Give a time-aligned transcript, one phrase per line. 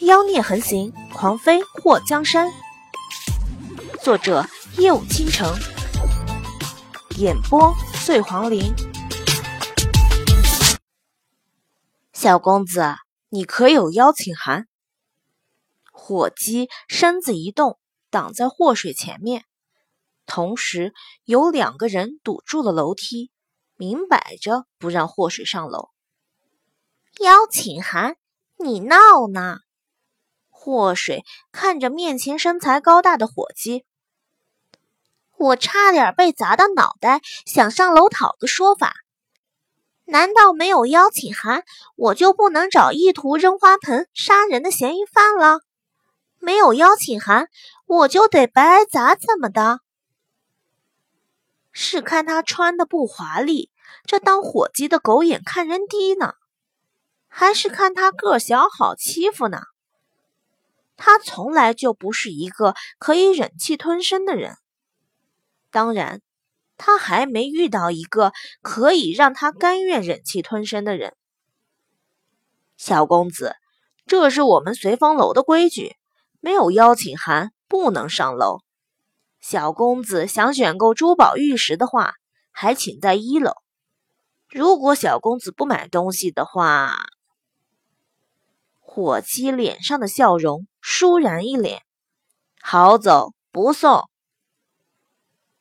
[0.00, 2.50] 妖孽横行，狂飞祸江山。
[4.02, 4.46] 作者：
[4.78, 5.54] 夜舞倾城，
[7.18, 7.74] 演播：
[8.06, 8.72] 醉黄林。
[12.14, 12.94] 小公子，
[13.28, 14.68] 你可有邀请函？
[15.92, 17.78] 火鸡身子一动，
[18.08, 19.44] 挡在祸水前面，
[20.24, 20.94] 同时
[21.24, 23.30] 有两个人堵住了楼梯，
[23.76, 25.90] 明摆着不让祸水上楼。
[27.18, 28.16] 邀请函？
[28.56, 28.96] 你闹
[29.30, 29.58] 呢？
[30.62, 33.86] 祸水看着面前身材高大的伙计，
[35.38, 38.92] 我差点被砸到脑袋，想上楼讨个说法。
[40.04, 41.64] 难道没有邀请函，
[41.96, 45.60] 我就不能找意图扔花盆杀人的嫌疑犯了？
[46.38, 47.48] 没有邀请函，
[47.86, 49.14] 我就得白挨砸？
[49.14, 49.80] 怎么的？
[51.72, 53.70] 是看他穿的不华丽，
[54.04, 56.34] 这当伙计的狗眼看人低呢，
[57.28, 59.62] 还是看他个小好欺负呢？
[61.02, 64.58] 他从来就不是一个可以忍气吞声的人，
[65.70, 66.20] 当然，
[66.76, 71.16] 他还没遇到一个可以让他甘愿忍气吞声的人。
[72.76, 73.56] 小公子，
[74.06, 75.96] 这是我们随风楼的规矩，
[76.40, 78.58] 没有邀请函不能上楼。
[79.40, 82.16] 小公子想选购珠宝玉石的话，
[82.50, 83.54] 还请在一楼。
[84.50, 86.94] 如果小公子不买东西的话，
[88.80, 91.82] 伙计脸上的笑容倏然一脸，
[92.60, 94.10] 好走不送。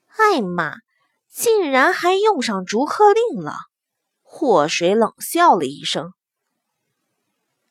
[0.07, 0.73] 艾玛，
[1.29, 3.53] 竟然还用上逐客令了！
[4.23, 6.13] 祸水冷笑了一声：“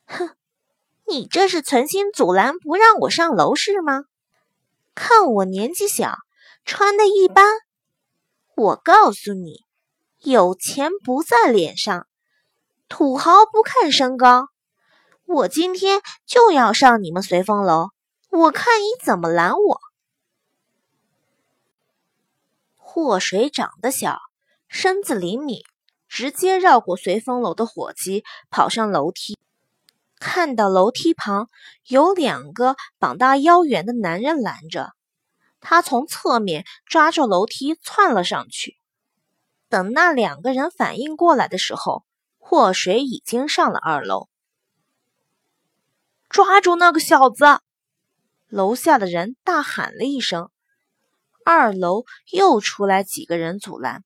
[0.07, 0.37] 哼，
[1.09, 4.05] 你这是存心阻拦不让我上楼是吗？
[4.95, 6.15] 看我年纪小，
[6.65, 7.59] 穿的一般。
[8.55, 9.65] 我告诉你，
[10.19, 12.07] 有钱不在脸上，
[12.89, 14.47] 土豪不看身高。”
[15.31, 17.91] 我今天就要上你们随风楼，
[18.31, 19.79] 我看你怎么拦我！
[22.77, 24.19] 祸水长得小，
[24.69, 25.61] 身子灵敏，
[26.09, 29.37] 直接绕过随风楼的伙计，跑上楼梯。
[30.19, 31.51] 看到楼梯旁
[31.87, 34.93] 有两个膀大腰圆的男人拦着，
[35.61, 38.79] 他从侧面抓住楼梯窜了上去。
[39.69, 42.03] 等那两个人反应过来的时候，
[42.39, 44.31] 祸水已经上了二楼。
[46.29, 47.45] 抓住那个小子！
[48.49, 50.51] 楼下的人大喊了一声。
[51.45, 54.05] 二楼又出来几个人阻拦。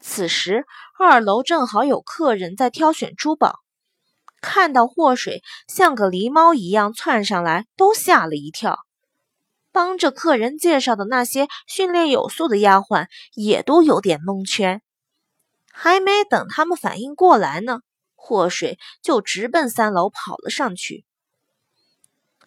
[0.00, 0.64] 此时，
[0.96, 3.58] 二楼正好有客人在挑选珠宝，
[4.40, 8.78] 看到祸水像个狸猫一样窜上来，都吓了一跳。
[9.72, 14.82] 帮着客人介绍的那些训练有素的丫鬟也都有点蒙圈。
[15.72, 17.80] 还没等他们反应过来呢，
[18.14, 21.04] 祸水就直奔三楼跑了上去。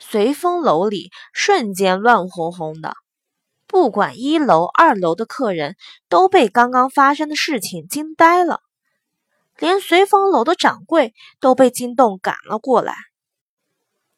[0.04, 2.96] 随风楼里瞬间乱哄哄的，
[3.68, 5.78] 不管一楼、二楼的客人
[6.10, 8.62] 都被刚刚发生的事情惊呆了，
[9.58, 12.96] 连随风楼的掌柜都被惊动赶了过来。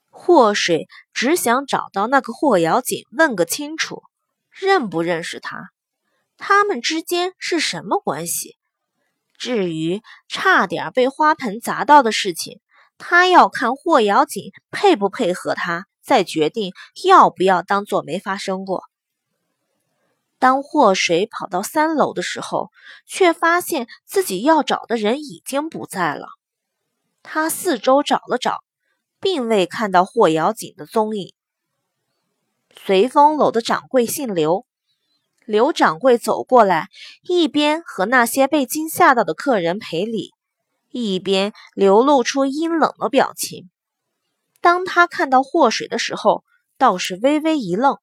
[0.10, 4.04] 祸水只想找到那个霍瑶锦问个清楚，
[4.52, 5.70] 认不认识他，
[6.38, 8.58] 他们之间是什么关系？
[9.38, 12.62] 至于差点被花盆砸到的事情。
[12.98, 16.74] 他要看霍瑶锦配不配合他，再决定
[17.04, 18.84] 要不要当做没发生过。
[20.40, 22.70] 当祸水跑到三楼的时候，
[23.06, 26.28] 却发现自己要找的人已经不在了。
[27.22, 28.64] 他四周找了找，
[29.22, 31.34] 并未看到霍瑶锦的踪影。
[32.76, 34.66] 随风楼的掌柜姓刘，
[35.46, 36.90] 刘掌柜走过来，
[37.22, 40.34] 一边和那些被惊吓到的客人赔礼。
[40.94, 43.70] 一边流露出阴冷的表情。
[44.62, 46.46] 当他看到祸水的时候，
[46.78, 47.98] 倒是微微一愣，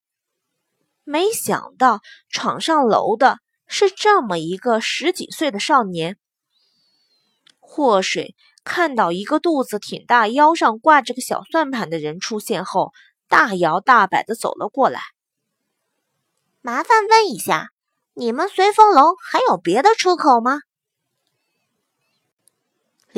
[1.04, 6.18] 没想到闯上楼的是这么一个十几岁的少年。
[7.60, 8.34] 祸水
[8.64, 12.92] 看到一个肚子挺大、腰上挂着个小算盘的人出现后，
[13.28, 15.00] 大摇大摆的走了过来。
[16.60, 17.68] 麻烦问一下，
[18.14, 20.58] 你们随风楼还有别的出口吗？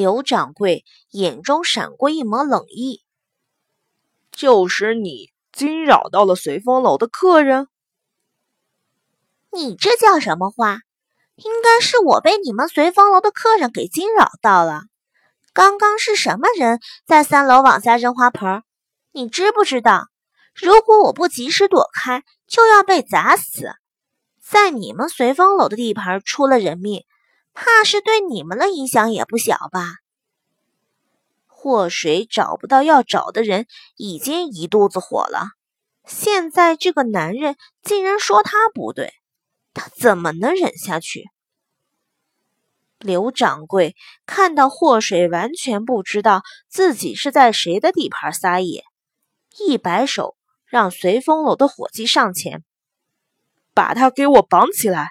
[0.02, 3.04] 刘掌柜眼中闪过一抹冷意，
[4.32, 7.68] 就是你惊扰到了随风楼的客人。
[9.52, 10.80] 你这叫什么话？
[11.36, 14.82] 应该是我被你们随风楼的客人给惊扰到了。
[15.52, 18.64] 刚刚是什么人在三楼往下扔花盆？
[19.12, 20.08] 你知不知道？
[20.52, 23.70] 如果我不及时躲开，就要被砸死。
[24.42, 27.04] 在你们随风楼的地盘出了人命。
[27.54, 29.96] 怕是对你们的影响也不小吧？
[31.46, 33.66] 祸水找不到要找的人，
[33.96, 35.50] 已经一肚子火了。
[36.04, 39.12] 现在这个男人竟然说他不对，
[39.72, 41.30] 他怎么能忍下去？
[42.98, 43.94] 刘掌柜
[44.26, 48.84] 看到祸水完全不知道自己是在谁的地盘撒野，
[49.58, 52.64] 一摆手，让随风楼的伙计上前，
[53.72, 55.10] 把他给我绑起来。